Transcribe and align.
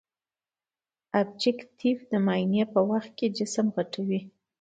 ابجکتیف 1.19 1.99
د 2.11 2.13
معاینې 2.25 2.63
په 2.73 2.79
وخت 2.89 3.11
کې 3.17 3.27
جسم 3.37 3.67
غټوي. 3.75 4.19